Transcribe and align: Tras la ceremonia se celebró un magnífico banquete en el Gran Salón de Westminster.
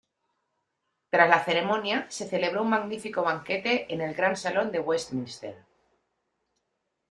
Tras 1.11 1.29
la 1.29 1.43
ceremonia 1.45 2.07
se 2.09 2.27
celebró 2.27 2.63
un 2.63 2.71
magnífico 2.71 3.21
banquete 3.21 3.93
en 3.93 4.01
el 4.01 4.15
Gran 4.15 4.35
Salón 4.35 4.71
de 4.71 4.79
Westminster. 4.79 5.63